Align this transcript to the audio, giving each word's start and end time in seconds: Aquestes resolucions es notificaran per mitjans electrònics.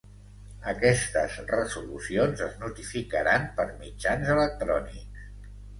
Aquestes 0.71 1.35
resolucions 1.51 2.43
es 2.49 2.59
notificaran 2.65 3.47
per 3.61 3.71
mitjans 3.85 4.35
electrònics. 4.39 5.27